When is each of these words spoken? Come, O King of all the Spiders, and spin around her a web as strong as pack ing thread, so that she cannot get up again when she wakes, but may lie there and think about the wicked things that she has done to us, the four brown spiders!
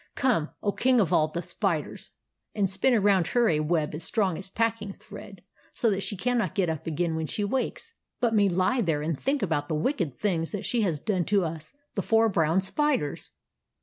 Come, 0.15 0.49
O 0.63 0.71
King 0.71 0.99
of 0.99 1.13
all 1.13 1.27
the 1.27 1.43
Spiders, 1.43 2.09
and 2.55 2.67
spin 2.67 2.95
around 2.95 3.27
her 3.27 3.47
a 3.49 3.59
web 3.59 3.93
as 3.93 4.03
strong 4.03 4.35
as 4.35 4.49
pack 4.49 4.81
ing 4.81 4.93
thread, 4.93 5.43
so 5.73 5.91
that 5.91 6.01
she 6.01 6.17
cannot 6.17 6.55
get 6.55 6.69
up 6.69 6.87
again 6.87 7.15
when 7.15 7.27
she 7.27 7.43
wakes, 7.43 7.93
but 8.19 8.33
may 8.33 8.49
lie 8.49 8.81
there 8.81 9.03
and 9.03 9.15
think 9.19 9.43
about 9.43 9.69
the 9.69 9.75
wicked 9.75 10.15
things 10.15 10.51
that 10.53 10.65
she 10.65 10.81
has 10.81 10.99
done 10.99 11.25
to 11.25 11.45
us, 11.45 11.71
the 11.93 12.01
four 12.01 12.29
brown 12.29 12.61
spiders! 12.61 13.29